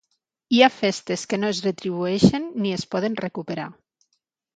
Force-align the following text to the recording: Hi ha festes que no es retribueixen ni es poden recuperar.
Hi 0.55 0.59
ha 0.61 0.69
festes 0.77 1.25
que 1.33 1.37
no 1.41 1.51
es 1.55 1.59
retribueixen 1.65 2.47
ni 2.63 2.73
es 2.79 2.87
poden 2.95 3.19
recuperar. 3.21 3.67